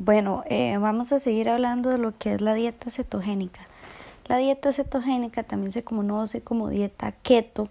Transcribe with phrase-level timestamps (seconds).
[0.00, 3.66] Bueno, eh, vamos a seguir hablando de lo que es la dieta cetogénica.
[4.28, 7.68] La dieta cetogénica también se conoce como dieta keto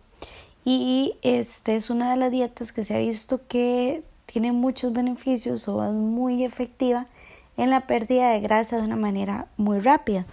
[0.65, 5.69] y este es una de las dietas que se ha visto que tiene muchos beneficios
[5.69, 7.07] o es muy efectiva
[7.55, 10.25] en la pérdida de grasa de una manera muy rápida.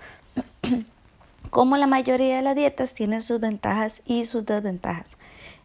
[1.51, 5.17] como la mayoría de las dietas tienen sus ventajas y sus desventajas.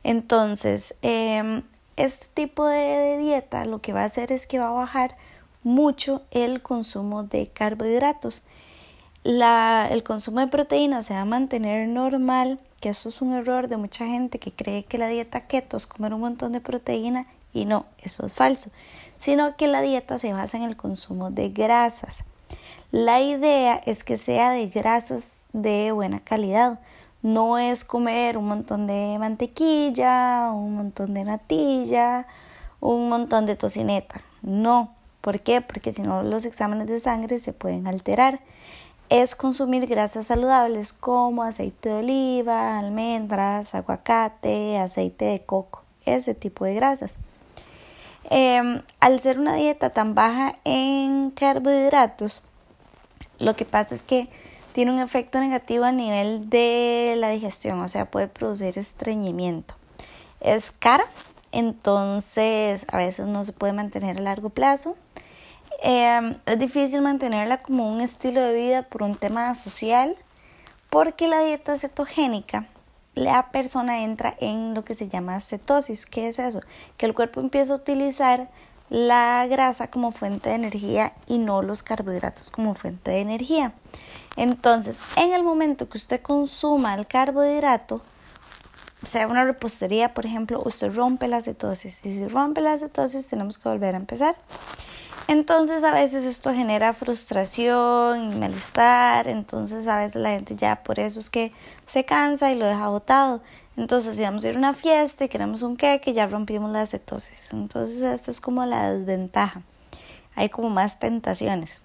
[0.04, 1.64] Entonces, eh,
[1.98, 5.18] este tipo de dieta lo que va a hacer es que va a bajar
[5.64, 8.44] mucho el consumo de carbohidratos.
[9.24, 13.78] el consumo de proteínas se va a mantener normal, que eso es un error de
[13.78, 17.66] mucha gente que cree que la dieta keto es comer un montón de proteína y
[17.66, 18.70] no, eso es falso,
[19.18, 22.24] sino que la dieta se basa en el consumo de grasas.
[22.92, 26.80] La idea es que sea de grasas de buena calidad.
[27.22, 32.26] No es comer un montón de mantequilla, un montón de natilla,
[32.80, 34.22] un montón de tocineta.
[34.42, 35.62] No, ¿Por qué?
[35.62, 38.40] Porque si no los exámenes de sangre se pueden alterar.
[39.10, 46.64] Es consumir grasas saludables como aceite de oliva, almendras, aguacate, aceite de coco, ese tipo
[46.64, 47.16] de grasas.
[48.30, 52.44] Em, al ser una dieta tan baja en carbohidratos,
[53.40, 54.30] lo que pasa es que
[54.74, 59.74] tiene un efecto negativo a nivel de la digestión, o sea, puede producir estreñimiento.
[60.42, 61.06] Es cara,
[61.52, 64.96] entonces a veces no se puede mantener a largo plazo.
[65.82, 70.16] Em, es difícil mantenerla como un estilo de vida por un tema social,
[70.90, 72.68] porque la dieta cetogénica,
[73.16, 76.06] la persona entra en lo que se llama cetosis.
[76.06, 76.62] ¿Qué es eso?
[76.98, 78.50] Que el cuerpo empieza a utilizar
[78.90, 83.74] la grasa como fuente de energía y no los carbohidratos como fuente de energía.
[84.36, 88.02] Entonces, en el momento que usted consuma el carbohidrato,
[89.04, 92.06] sea una repostería, por ejemplo, usted rompe la cetosis.
[92.06, 94.36] Y si rompe la cetosis, tenemos que volver a empezar.
[95.30, 101.20] Entonces a veces esto genera frustración malestar, entonces a veces la gente ya por eso
[101.20, 101.54] es que
[101.86, 103.44] se cansa y lo deja botado.
[103.78, 106.88] Entonces si vamos a ir a una fiesta y queremos un queque, ya rompimos la
[106.88, 107.54] cetosis.
[107.54, 109.62] Entonces esta es como la desventaja.
[110.34, 111.84] Hay como más tentaciones.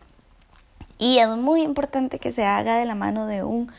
[0.99, 3.71] Y es muy importante que se haga de la mano de un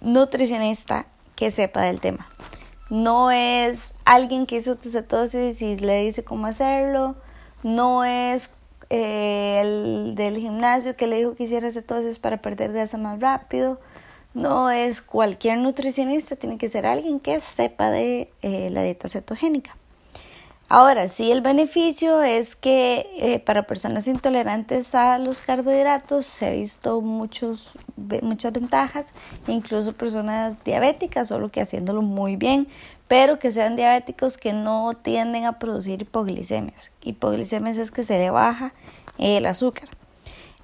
[0.00, 2.30] nutricionista que sepa del tema.
[2.88, 7.16] No es alguien que hizo cetosis y le dice cómo hacerlo.
[7.62, 8.50] No es
[8.90, 13.80] eh, el del gimnasio que le dijo que hiciera cetosis para perder grasa más rápido.
[14.34, 19.76] No es cualquier nutricionista, tiene que ser alguien que sepa de eh, la dieta cetogénica.
[20.68, 26.50] Ahora, sí, el beneficio es que eh, para personas intolerantes a los carbohidratos se ha
[26.50, 27.78] visto muchos,
[28.22, 29.06] muchas ventajas,
[29.46, 32.66] incluso personas diabéticas, solo que haciéndolo muy bien,
[33.06, 36.90] pero que sean diabéticos que no tienden a producir hipoglicemias.
[37.00, 38.74] Hipoglicemias es que se le baja
[39.18, 39.88] el azúcar.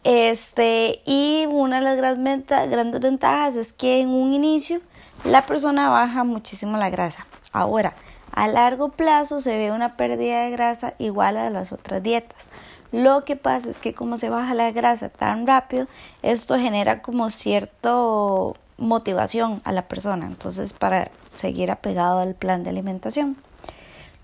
[0.02, 4.80] Este, y una de las grandes ventajas es que en un inicio
[5.22, 7.24] la persona baja muchísimo la grasa.
[7.52, 7.94] Ahora,
[8.32, 12.48] a largo plazo se ve una pérdida de grasa igual a las otras dietas.
[12.90, 15.86] Lo que pasa es que como se baja la grasa tan rápido,
[16.22, 22.70] esto genera como cierto motivación a la persona, entonces para seguir apegado al plan de
[22.70, 23.36] alimentación.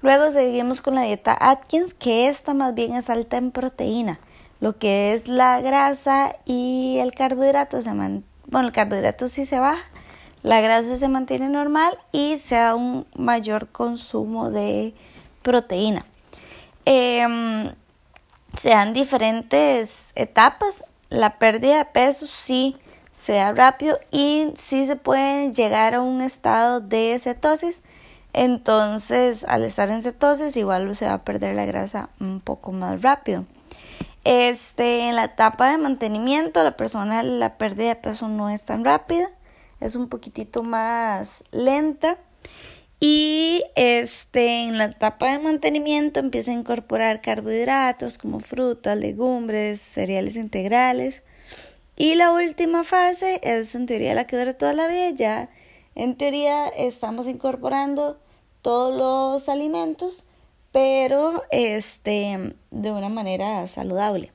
[0.03, 4.21] Luego seguimos con la dieta Atkins, que esta más bien es alta en proteína.
[4.61, 8.23] Lo que es la grasa y el carbohidrato se bueno,
[8.69, 9.83] el carbohidrato sí se baja,
[10.43, 14.95] la grasa se mantiene normal y se da un mayor consumo de
[15.43, 16.07] proteína.
[16.85, 17.73] Em,
[18.57, 20.85] se dan diferentes etapas.
[21.11, 22.77] La pérdida de peso sí
[23.13, 27.83] se da rápido y sí se puede llegar a un estado de cetosis.
[28.33, 33.03] Entonces, al estar en cetosis, igual se va a perder la grasa un poco más
[33.03, 33.45] rápido.
[34.25, 38.85] Este, en la etapa de mantenimiento, la persona, la pérdida de peso no es tan
[38.85, 39.31] rápida
[39.81, 42.19] es un poquitito más lenta.
[43.01, 50.35] Y este, en la etapa de mantenimiento empieza a incorporar carbohidratos como frutas, legumbres, cereales
[50.37, 51.23] integrales.
[51.97, 55.11] Y la última fase es en teoría la que dura toda la vida.
[55.11, 55.51] Ya
[55.95, 58.21] en teoría estamos incorporando
[58.63, 60.25] todos los alimentos,
[60.73, 64.33] pero este, de una manera saludable.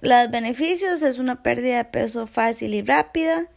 [0.00, 3.48] Los beneficios es una pérdida de peso fácil y rápida.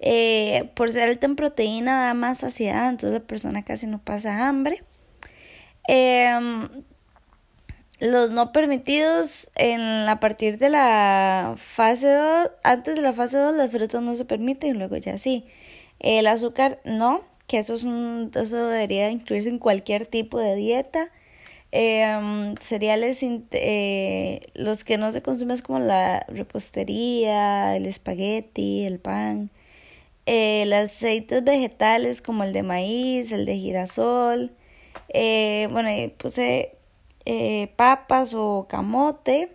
[0.00, 4.46] Eh, por ser alta en proteína da más saciedad, entonces la persona casi no pasa
[4.46, 4.84] hambre.
[5.88, 6.68] Em,
[7.98, 13.56] los no permitidos en a partir de la fase 2, antes de la fase 2
[13.56, 15.46] las frutas no se permiten y luego ya sí.
[15.98, 21.10] El azúcar no, que eso, es un, eso debería incluirse en cualquier tipo de dieta.
[21.70, 28.98] Em, cereales, eh, los que no se consumen es como la repostería, el espagueti, el
[29.00, 29.50] pan.
[30.26, 34.52] Eh, los aceites vegetales como el de maíz, el de girasol.
[35.10, 36.74] Eh, bueno, puse
[37.76, 39.50] papas o camote.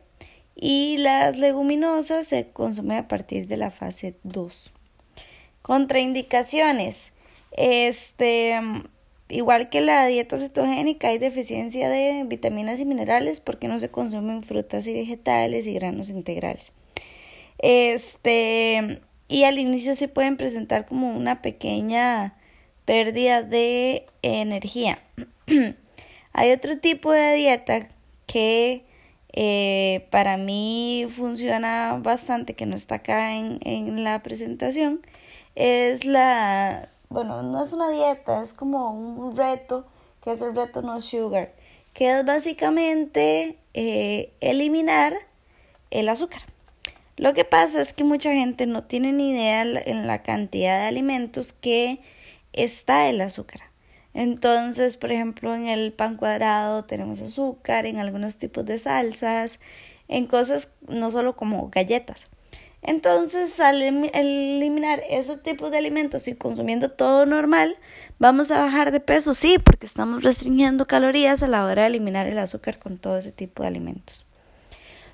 [0.56, 4.72] Y las leguminosas se consumen a partir de la fase 2.
[5.64, 7.12] Contraindicaciones.
[7.52, 8.60] Este,
[9.34, 14.44] igual que la dieta cetogénica, hay deficiencia de vitaminas y minerales porque no se consumen
[14.44, 16.72] frutas y vegetales y granos integrales.
[17.60, 22.36] Este, y al inicio se pueden presentar como una pequeña
[22.86, 25.00] pérdida de energía.
[26.34, 27.90] hay otro tipo de dieta
[28.28, 28.84] que
[29.34, 35.02] eh, para mí funciona bastante, que no está acá en, en la presentación,
[35.56, 39.86] es la bueno, no es una dieta, es como un reto,
[40.24, 41.54] que es el reto no sugar,
[41.94, 45.14] que es básicamente eh, eliminar
[45.92, 46.42] el azúcar.
[47.16, 50.88] Lo que pasa es que mucha gente no tiene ni idea en la cantidad de
[50.88, 52.00] alimentos que
[52.52, 53.62] está el azúcar.
[54.16, 59.60] Entonces, por ejemplo, en el pan cuadrado tenemos azúcar, en algunos tipos de salsas,
[60.08, 62.28] en cosas no solo como galletas.
[62.86, 67.78] Entonces, al eliminar esos tipos de alimentos y consumiendo todo normal,
[68.20, 72.28] vamos a bajar de peso, sí, porque estamos restringiendo calorías a la hora de eliminar
[72.28, 74.26] el azúcar con todo ese tipo de alimentos.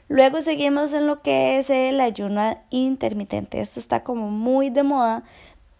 [0.07, 3.61] Luego seguimos en lo que es el ayuno intermitente.
[3.61, 5.23] Esto está como muy de moda,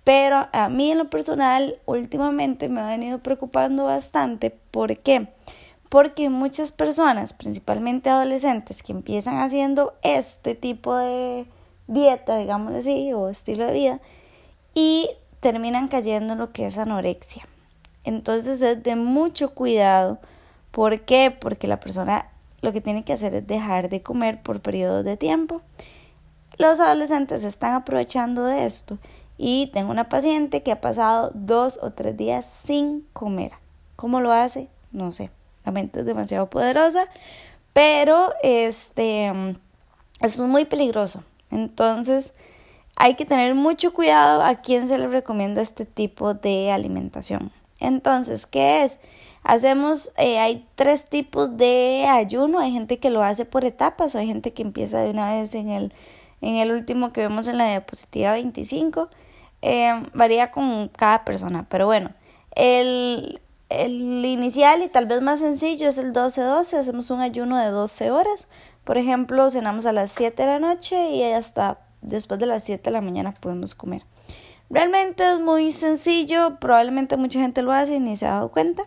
[0.03, 4.51] pero a mí en lo personal últimamente me ha venido preocupando bastante.
[4.69, 5.29] ¿Por qué?
[5.89, 11.47] Porque muchas personas, principalmente adolescentes, que empiezan haciendo este tipo de
[11.89, 13.99] dieta, digámoslo así, o estilo de vida,
[14.73, 15.09] y
[15.39, 17.47] terminan cayendo en lo que es anorexia.
[18.03, 20.19] Entonces es de mucho cuidado.
[20.71, 21.35] ¿Por qué?
[21.37, 22.29] Porque la persona
[22.61, 25.61] lo que tiene que hacer es dejar de comer por periodos de tiempo.
[26.57, 28.97] Los adolescentes están aprovechando de esto
[29.37, 33.51] y tengo una paciente que ha pasado dos o tres días sin comer.
[33.95, 34.67] ¿Cómo lo hace?
[34.91, 35.31] No sé.
[35.65, 37.07] La mente es demasiado poderosa,
[37.73, 39.31] pero este,
[40.19, 42.33] es muy peligroso entonces,
[42.95, 47.51] hay que tener mucho cuidado a quién se le recomienda este tipo de alimentación.
[47.79, 48.99] Entonces, ¿qué es?
[49.43, 52.59] Hacemos, eh, hay tres tipos de ayuno.
[52.59, 55.55] Hay gente que lo hace por etapas o hay gente que empieza de una vez
[55.55, 55.93] en el,
[56.41, 59.09] en el último que vemos en la diapositiva 25.
[59.61, 62.11] Eh, varía con cada persona, pero bueno,
[62.55, 66.77] el, el inicial y tal vez más sencillo es el 12-12.
[66.77, 68.47] Hacemos un ayuno de 12 horas
[68.89, 72.85] por ejemplo, cenamos a las 7 de la noche y hasta después de las 7
[72.85, 74.03] de la mañana podemos comer.
[74.71, 78.85] Realmente es muy sencillo, probablemente mucha gente lo hace y ni se ha dado cuenta.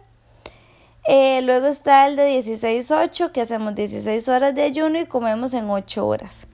[1.07, 5.71] Eh, luego está el de 16-8, que hacemos 16 horas de ayuno y comemos en
[5.71, 6.49] 8 horas.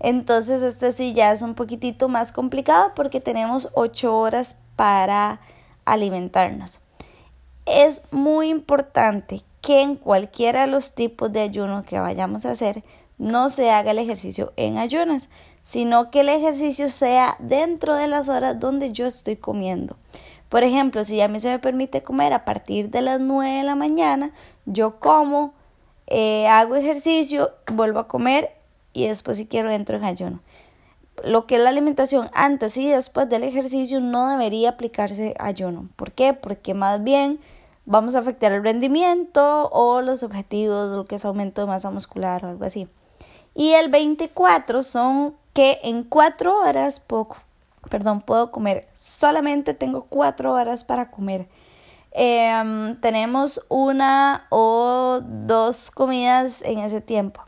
[0.00, 5.42] Entonces este sí ya es un poquitito más complicado porque tenemos 8 horas para
[5.84, 6.80] alimentarnos.
[7.66, 12.84] Es muy importante que en cualquiera de los tipos de ayuno que vayamos a hacer
[13.16, 15.30] no se haga el ejercicio en ayunas,
[15.62, 19.96] sino que el ejercicio sea dentro de las horas donde yo estoy comiendo.
[20.50, 23.62] Por ejemplo, si a mí se me permite comer a partir de las 9 de
[23.62, 24.32] la mañana,
[24.66, 25.54] yo como,
[26.08, 28.50] eh, hago ejercicio, vuelvo a comer
[28.92, 30.40] y después si quiero entro en ayuno.
[31.24, 35.88] Lo que es la alimentación antes y después del ejercicio no debería aplicarse ayuno.
[35.96, 36.34] ¿Por qué?
[36.34, 37.40] Porque más bien
[37.86, 42.44] vamos a afectar el rendimiento o los objetivos, lo que es aumento de masa muscular
[42.44, 42.88] o algo así.
[43.54, 47.28] Y el 24 son que en cuatro horas puedo,
[47.88, 48.88] perdón, puedo comer.
[48.94, 51.48] Solamente tengo cuatro horas para comer.
[52.10, 57.42] Em, tenemos una o dos comidas en ese tiempo.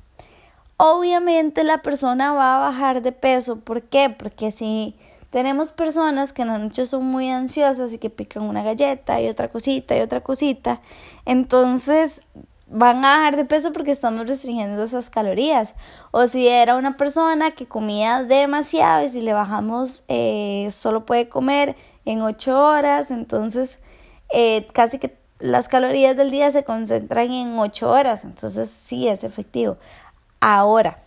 [0.76, 3.60] Obviamente la persona va a bajar de peso.
[3.60, 4.10] ¿Por qué?
[4.10, 4.94] Porque si
[5.30, 9.28] tenemos personas que en la noche son muy ansiosas y que pican una galleta y
[9.28, 10.80] otra cosita y otra cosita.
[11.24, 12.22] Entonces
[12.68, 15.74] van a bajar de peso porque estamos restringiendo esas calorías.
[16.10, 21.28] O si era una persona que comía demasiado y si le bajamos eh, solo puede
[21.28, 23.78] comer en 8 horas, entonces
[24.32, 28.24] eh, casi que las calorías del día se concentran en 8 horas.
[28.24, 29.76] Entonces sí es efectivo.
[30.40, 31.02] Ahora,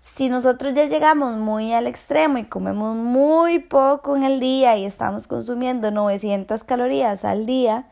[0.00, 4.86] si nosotros ya llegamos muy al extremo y comemos muy poco en el día y
[4.86, 7.86] estamos consumiendo 900 calorías al día,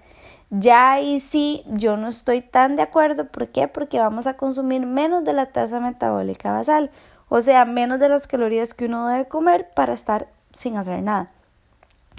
[0.50, 3.27] ya ahí sí yo no estoy tan de acuerdo.
[3.29, 3.69] ¿Por qué?
[3.69, 6.91] Porque vamos a consumir menos de la tasa metabólica basal,
[7.29, 11.31] o sea, menos de las calorías que uno debe comer para estar sin hacer nada.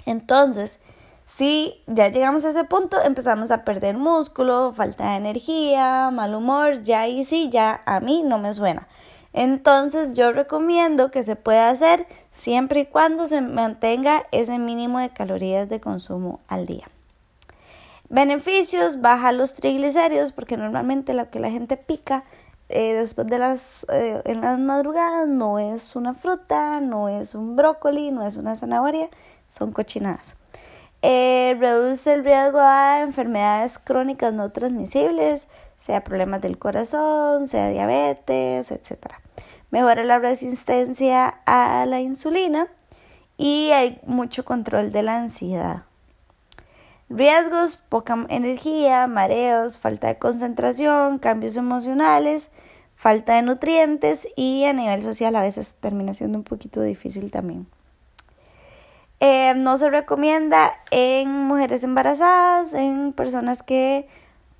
[0.06, 0.78] Entonces,
[1.36, 6.82] Si ya llegamos a ese punto, empezamos a perder músculo, falta de energía, mal humor,
[6.82, 8.88] ya ahí sí, ya a mí no me suena.
[9.32, 15.10] Entonces yo recomiendo que se pueda hacer siempre y cuando se mantenga ese mínimo de
[15.10, 16.88] calorías de consumo al día.
[18.08, 22.24] Beneficios, baja los triglicéridos porque normalmente lo que la gente pica
[22.68, 27.56] eh, después de las eh, en las madrugadas no es una fruta, no es un
[27.56, 29.08] brócoli, no es una zanahoria,
[29.48, 30.36] son cochinadas.
[31.02, 35.48] Eh, reduce el riesgo a enfermedades crónicas no transmisibles,
[35.80, 39.14] sea problemas del corazón, sea diabetes, etc.
[39.70, 42.68] Mejora la resistencia a la insulina
[43.38, 45.84] y hay mucho control de la ansiedad.
[47.08, 52.50] Riesgos, poca energía, mareos, falta de concentración, cambios emocionales,
[52.94, 57.66] falta de nutrientes y a nivel social a veces termina siendo un poquito difícil también.
[59.20, 64.06] Eh, no se recomienda en mujeres embarazadas, en personas que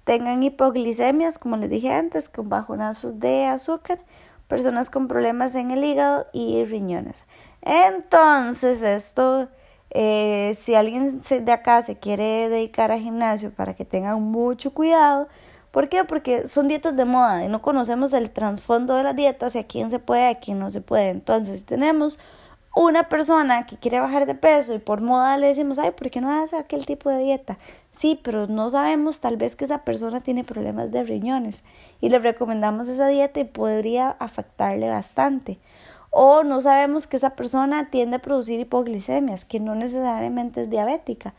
[0.05, 3.99] tengan hipoglicemias, como les dije antes, con bajonazos de azúcar,
[4.49, 7.27] personas con problemas en el hígado y riñones.
[7.63, 9.49] Entonces, esto
[9.91, 15.29] eh, si alguien de acá se quiere dedicar a gimnasio para que tengan mucho cuidado,
[15.73, 16.05] ¿por qué?
[16.05, 19.67] Porque son dietas de moda y no conocemos el trasfondo de las dietas y a
[19.67, 21.11] quién se puede, a quién no se puede.
[21.11, 22.19] Entonces, si tenemos
[22.77, 26.21] una persona que quiere bajar de peso y por moda le decimos, ay, ¿por qué
[26.21, 27.59] no hace aquel tipo de dieta?
[27.91, 31.65] Sí, pero no sabemos tal vez que esa persona tiene problemas de riñones
[32.01, 35.59] y le recomendamos esa dieta y podría afectarle bastante
[36.11, 41.35] o no sabemos que esa persona tiende a producir hipoglicemias, que no necesariamente es diabética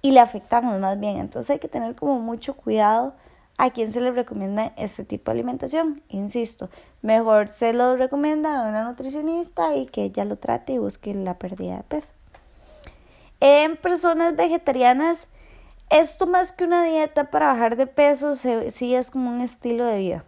[0.00, 1.18] y le afectamos más bien.
[1.18, 3.14] Entonces hay que tener como mucho cuidado
[3.58, 6.02] a quién se le recomienda este tipo de alimentación.
[6.08, 6.70] Insisto,
[7.02, 11.38] mejor se lo recomienda a una nutricionista y que ella lo trate y busque la
[11.38, 12.12] pérdida de peso.
[13.40, 15.28] En personas vegetarianas,
[15.92, 19.98] esto más que una dieta para bajar de peso, sí es como un estilo de
[19.98, 20.24] vida.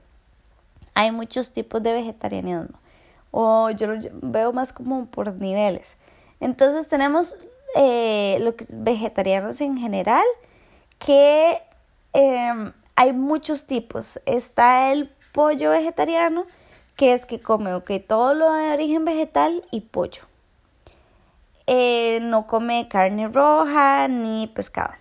[0.95, 2.79] Hay muchos tipos de vegetarianismo
[3.37, 5.97] o yo lo veo más como por niveles.
[6.39, 7.37] Entonces tenemos
[7.75, 10.25] eh, lo que es vegetarianos en general,
[11.01, 11.61] que
[12.13, 14.21] em, hay muchos tipos.
[14.25, 16.47] Está el pollo vegetariano,
[16.95, 20.23] que es que come todo lo de origen vegetal y pollo.
[21.67, 24.95] Eh, no come carne roja ni pescado.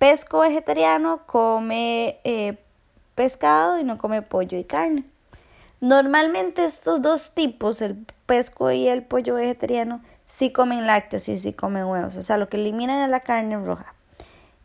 [0.00, 2.56] Pesco vegetariano come eh,
[3.14, 5.04] pescado y no come pollo y carne.
[5.82, 11.52] Normalmente estos dos tipos, el pesco y el pollo vegetariano, sí comen lácteos y sí
[11.52, 12.16] comen huevos.
[12.16, 13.92] O sea, lo que eliminan es la carne roja.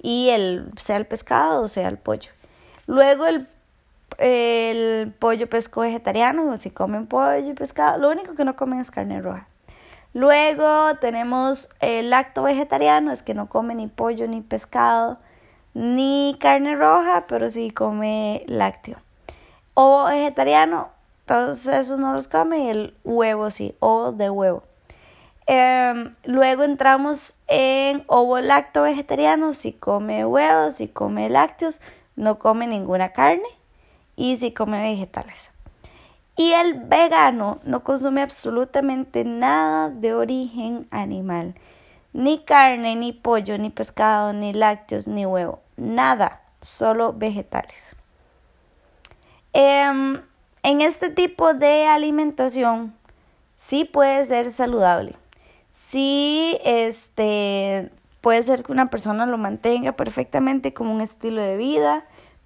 [0.02, 2.32] Y el, sea el pescado o sea el pollo.
[2.88, 3.50] Luego el,
[4.20, 8.90] el pollo pesco vegetariano, si comen pollo y pescado, lo único que no comen es
[8.90, 9.50] carne roja.
[10.14, 15.20] Luego tenemos el lacto vegetariano, es que no come ni pollo ni pescado
[15.76, 18.98] ni carne roja, pero sí come lácteo.
[19.76, 20.90] O vegetariano,
[21.26, 24.64] todos esos no los come y el huevo sí, o de huevo.
[25.48, 31.82] Em, luego entramos en ovo lacto vegetariano, si come huevos, si come lácteos,
[32.16, 33.44] no come ninguna carne
[34.16, 35.52] y si come vegetales.
[36.38, 41.56] Y el vegano no consume absolutamente nada de origen animal,
[42.14, 47.96] ni carne, ni pollo, ni pescado, ni lácteos, ni huevo, nada, solo vegetales.
[49.54, 50.22] Eh,
[50.64, 52.96] en este tipo de alimentación
[53.56, 55.16] sí puede ser saludable.
[55.70, 57.92] Sí, este,
[58.22, 62.06] puede ser que una persona lo mantenga perfectamente como un estilo de vida,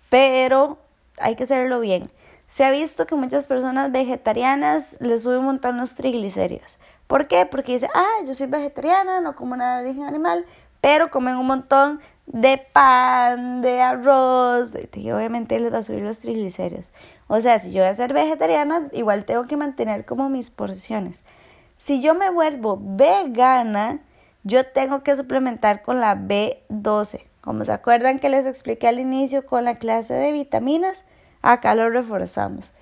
[0.09, 0.79] pero
[1.17, 2.12] hay que hacerlo bien.
[2.48, 6.79] Se ha visto que muchas personas vegetarianas les suben un montón los triglicéridos.
[7.07, 7.45] ¿Por qué?
[7.45, 10.45] Porque dice, ah, yo soy vegetariana, no como nada de origen animal,
[10.81, 16.19] pero comen un montón de pan, de arroz, y obviamente les va a subir los
[16.19, 16.93] triglicéridos.
[17.27, 21.24] O sea, si yo voy a ser vegetariana, igual tengo que mantener como mis porciones.
[21.75, 24.01] Si yo me vuelvo vegana,
[24.43, 27.25] yo tengo que suplementar con la B12.
[27.41, 31.05] Como se acuerdan que les expliqué al inicio con la clase de vitaminas,
[31.41, 32.74] acá lo reforzamos.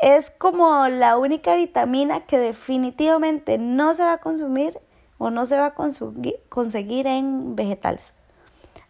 [0.00, 4.78] Es como la única vitamina que definitivamente no se va a consumir
[5.18, 8.14] o no se va a conseguir en vegetales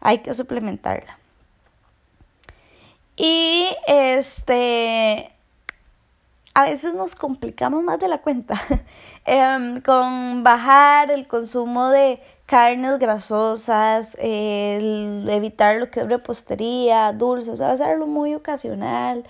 [0.01, 1.19] hay que suplementarla.
[3.17, 5.33] Y este,
[6.55, 8.55] a veces nos complicamos más de la cuenta
[9.25, 18.07] em, con bajar el consumo de carnes grasosas, evitar lo que es repostería, dulces, hacerlo
[18.07, 19.25] muy ocasional,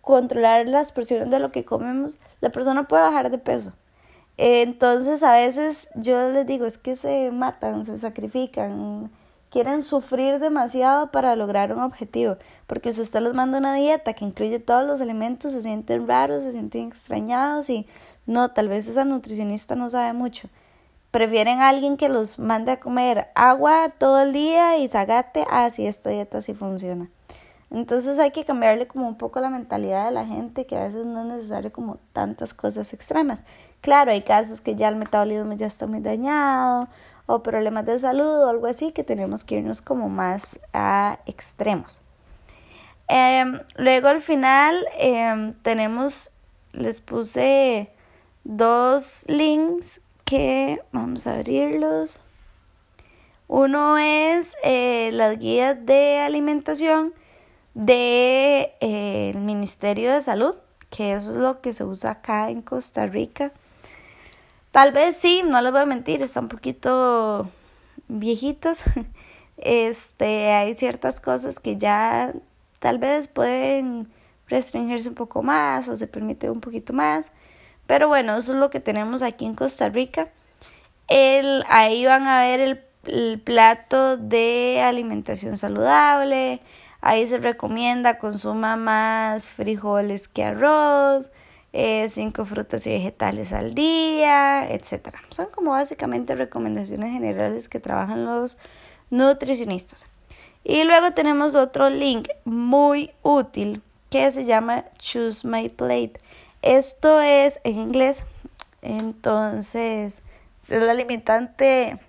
[0.00, 3.74] controlar las porciones de lo que comemos, la persona puede bajar de peso.
[4.38, 9.10] Entonces a veces yo les digo, es que se matan, se sacrifican,
[9.50, 12.36] quieren sufrir demasiado para lograr un objetivo,
[12.66, 16.42] porque si usted les manda una dieta que incluye todos los elementos, se sienten raros,
[16.42, 17.86] se sienten extrañados y
[18.26, 20.48] no, tal vez esa nutricionista no sabe mucho.
[21.10, 25.70] Prefieren a alguien que los mande a comer agua todo el día y zagate, ah,
[25.70, 27.08] sí, esta dieta sí funciona.
[27.70, 31.06] Entonces hay que cambiarle como un poco la mentalidad de la gente, que a veces
[31.06, 33.44] no es necesario como tantas cosas extremas.
[33.80, 36.88] Claro, hay casos que ya el metabolismo ya está muy dañado
[37.28, 42.00] o problemas de salud o algo así que tenemos que irnos como más a extremos.
[43.06, 46.32] Em, luego al final em, tenemos,
[46.72, 47.90] les puse
[48.44, 52.22] dos links que vamos a abrirlos.
[53.46, 57.12] Uno es eh, las guías de alimentación
[57.74, 60.54] del de, eh, Ministerio de Salud,
[60.88, 63.52] que es lo que se usa acá en Costa Rica.
[64.70, 67.50] Tal vez sí, no les voy a mentir, están un poquito
[68.08, 68.78] viejitos.
[69.60, 72.32] Este, hay ciertas cosas que ya
[72.78, 74.08] tal vez pueden
[74.46, 77.32] restringirse un poco más o se permite un poquito más.
[77.88, 80.28] Pero bueno, eso es lo que tenemos aquí en Costa Rica.
[81.08, 86.60] El, ahí van a ver el, el plato de alimentación saludable.
[87.00, 91.32] Ahí se recomienda consuma más frijoles que arroz
[91.80, 95.14] eh, cinco frutas y vegetales al día, etc.
[95.30, 98.58] Son como básicamente recomendaciones generales que trabajan los
[99.10, 100.06] nutricionistas.
[100.64, 103.80] Y luego tenemos otro link muy útil
[104.10, 106.14] que se llama Choose My Plate.
[106.62, 108.24] Esto es en inglés,
[108.82, 110.22] entonces
[110.66, 112.00] es la limitante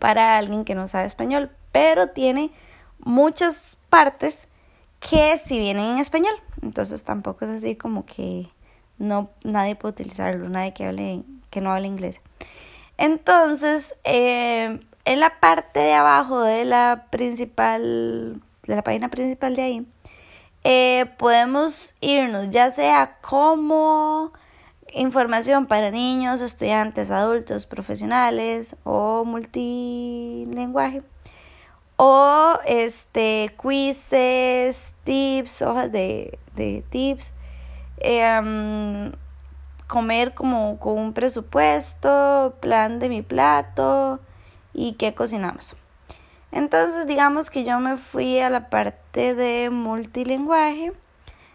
[0.00, 2.50] para alguien que no sabe español, pero tiene
[2.98, 4.48] muchas partes
[4.98, 6.34] que si vienen en español.
[6.60, 8.48] Entonces tampoco es así como que
[8.98, 12.20] no nadie puede utilizarlo, nadie que hable que no hable inglés.
[12.98, 19.62] Entonces, eh, en la parte de abajo de la principal, de la página principal de
[19.62, 19.86] ahí,
[20.64, 24.32] eh, podemos irnos ya sea como
[24.92, 31.02] información para niños, estudiantes, adultos, profesionales o multilingüe
[31.96, 37.32] o este quizzes, tips, hojas de, de tips
[38.06, 39.12] Em,
[39.86, 44.20] comer como con un presupuesto, plan de mi plato
[44.74, 45.74] y qué cocinamos.
[46.52, 50.92] Entonces digamos que yo me fui a la parte de multilingüe.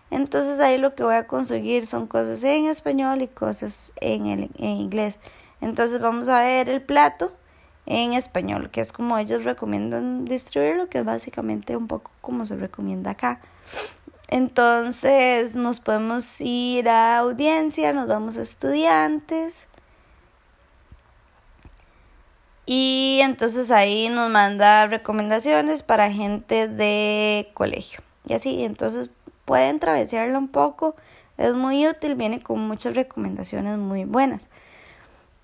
[0.09, 4.49] Entonces ahí lo que voy a conseguir son cosas en español y cosas en, el,
[4.57, 5.19] en inglés.
[5.61, 7.31] Entonces vamos a ver el plato
[7.85, 12.55] en español, que es como ellos recomiendan distribuirlo, que es básicamente un poco como se
[12.55, 13.39] recomienda acá.
[14.31, 19.67] Entonces nos podemos ir a audiencia, nos vamos a estudiantes.
[22.67, 28.01] Y entonces ahí nos manda recomendaciones para gente de colegio.
[28.27, 29.09] Y así, entonces
[29.45, 30.95] pueden travesearlo un poco.
[31.37, 34.43] Es muy útil, viene con muchas recomendaciones muy buenas.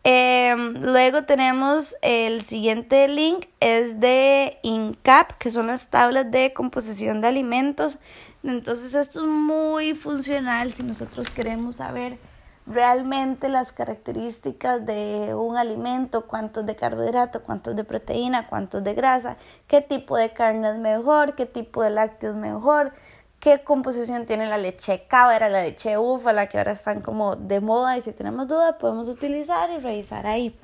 [0.03, 7.21] Em, luego tenemos el siguiente link, es de INCAP, que son las tablas de composición
[7.21, 7.97] de alimentos.
[8.45, 12.19] Entonces esto es muy funcional si nosotros queremos saber
[12.67, 19.37] realmente las características de un alimento, cuántos de carbohidrato, cuántos de proteína, cuántos de grasa,
[19.67, 22.93] qué tipo de carne es mejor, qué tipo de lácteo es mejor,
[23.39, 27.97] qué composición tiene la leche cabra, la leche búfala, que ahora están como de moda
[27.97, 30.55] y si tenemos duda podemos utilizar y revisar ahí.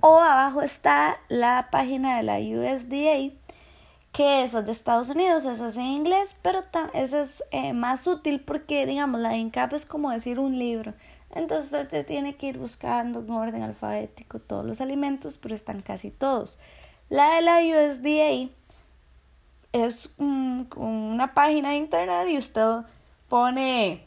[0.00, 3.36] O abajo está la página de la USDA
[4.12, 8.86] que esas de Estados Unidos, esas en inglés, pero esa es eh, más útil porque,
[8.86, 10.94] digamos, la INCAP es como decir un libro.
[11.34, 16.10] Entonces usted tiene que ir buscando en orden alfabético todos los alimentos, pero están casi
[16.10, 16.58] todos.
[17.10, 18.50] La de la USDA
[19.72, 22.78] es una página de internet y usted
[23.28, 24.04] pone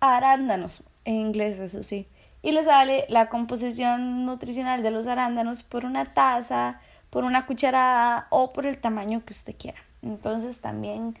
[0.00, 2.08] arándanos en inglés, eso sí.
[2.42, 6.80] Y le sale la composición nutricional de los arándanos por una taza,
[7.12, 9.78] por una cucharada o por el tamaño que usted quiera.
[10.00, 11.14] Entonces también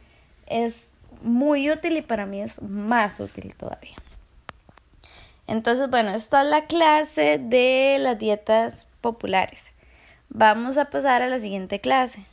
[0.46, 3.94] es muy útil y para mí es más útil todavía.
[5.46, 9.72] Entonces, bueno, esta es la clase de las dietas populares.
[10.30, 12.24] Vamos a pasar a la siguiente clase.